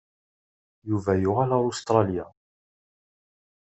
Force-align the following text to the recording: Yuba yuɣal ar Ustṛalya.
Yuba 0.89 1.11
yuɣal 1.21 1.51
ar 1.57 1.63
Ustṛalya. 1.69 2.25